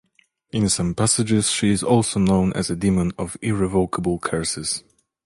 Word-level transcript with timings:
In 0.51 0.67
some 0.67 0.95
passages, 0.95 1.51
she 1.51 1.69
is 1.69 1.83
also 1.83 2.19
known 2.19 2.53
as 2.53 2.71
a 2.71 2.75
demon 2.75 3.11
of 3.19 3.37
irrevocable 3.39 4.17
curses. 4.17 4.83